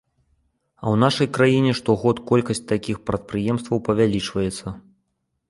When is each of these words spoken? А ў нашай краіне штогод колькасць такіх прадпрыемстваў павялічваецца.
А 0.83 0.85
ў 0.93 0.95
нашай 1.03 1.29
краіне 1.37 1.73
штогод 1.79 2.23
колькасць 2.31 2.63
такіх 2.73 2.97
прадпрыемстваў 3.11 3.77
павялічваецца. 3.91 4.67